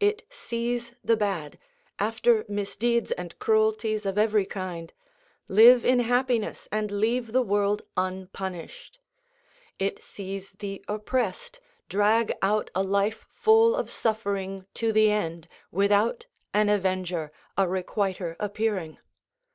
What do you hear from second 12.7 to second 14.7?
a life full of suffering